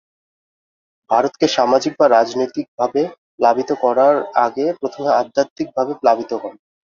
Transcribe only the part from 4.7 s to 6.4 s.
প্রথমে আধ্যাত্মিক ভাবে প্লাবিত